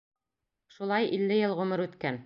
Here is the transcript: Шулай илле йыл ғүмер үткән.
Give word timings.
Шулай 0.77 1.11
илле 1.19 1.39
йыл 1.45 1.57
ғүмер 1.61 1.89
үткән. 1.89 2.19